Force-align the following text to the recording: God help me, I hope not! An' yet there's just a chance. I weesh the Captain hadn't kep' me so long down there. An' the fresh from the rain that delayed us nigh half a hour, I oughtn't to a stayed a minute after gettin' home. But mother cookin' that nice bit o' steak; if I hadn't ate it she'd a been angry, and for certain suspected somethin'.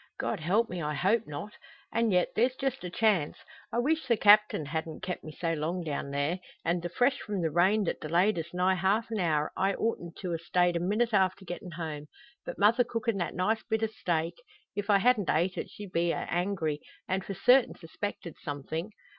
God 0.19 0.39
help 0.39 0.67
me, 0.67 0.81
I 0.81 0.95
hope 0.95 1.27
not! 1.27 1.53
An' 1.93 2.09
yet 2.09 2.29
there's 2.35 2.55
just 2.55 2.83
a 2.83 2.89
chance. 2.89 3.37
I 3.71 3.77
weesh 3.77 4.07
the 4.07 4.17
Captain 4.17 4.65
hadn't 4.65 5.03
kep' 5.03 5.23
me 5.23 5.31
so 5.31 5.53
long 5.53 5.83
down 5.83 6.09
there. 6.09 6.39
An' 6.65 6.79
the 6.79 6.89
fresh 6.89 7.19
from 7.19 7.43
the 7.43 7.51
rain 7.51 7.83
that 7.83 7.99
delayed 8.01 8.39
us 8.39 8.51
nigh 8.51 8.73
half 8.73 9.11
a 9.15 9.19
hour, 9.21 9.51
I 9.55 9.75
oughtn't 9.75 10.15
to 10.21 10.33
a 10.33 10.39
stayed 10.39 10.75
a 10.75 10.79
minute 10.79 11.13
after 11.13 11.45
gettin' 11.45 11.73
home. 11.73 12.07
But 12.47 12.57
mother 12.57 12.83
cookin' 12.83 13.17
that 13.17 13.35
nice 13.35 13.61
bit 13.61 13.83
o' 13.83 13.87
steak; 13.95 14.33
if 14.75 14.89
I 14.89 14.97
hadn't 14.97 15.29
ate 15.29 15.55
it 15.55 15.69
she'd 15.69 15.89
a 15.89 15.91
been 15.91 16.13
angry, 16.17 16.79
and 17.07 17.23
for 17.23 17.35
certain 17.35 17.75
suspected 17.75 18.37
somethin'. 18.41 18.89